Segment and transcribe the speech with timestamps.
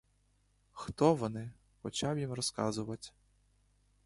[0.71, 1.51] Хто вони,—
[1.81, 3.13] почав їм розказувать.